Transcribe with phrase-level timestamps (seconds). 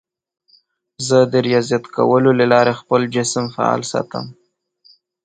[1.07, 4.25] زه د ریاضت کولو له لارې خپل جسم فعال ساتم.